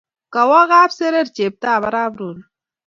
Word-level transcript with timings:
Kawo 0.33 0.59
Kapserer 0.71 1.27
cheptap 1.35 1.81
arap 1.87 2.13
Rono 2.19 2.43